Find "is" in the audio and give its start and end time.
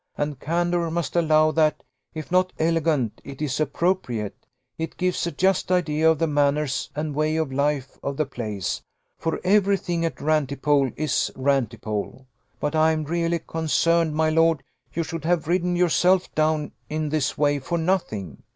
3.39-3.59, 10.95-11.29